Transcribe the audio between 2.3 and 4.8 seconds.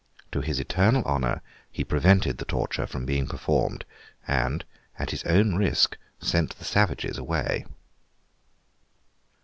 the torture from being performed, and,